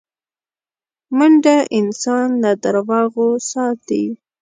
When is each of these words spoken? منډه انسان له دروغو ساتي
منډه 1.17 1.55
انسان 1.79 2.27
له 2.43 2.51
دروغو 2.63 3.27
ساتي 3.51 4.05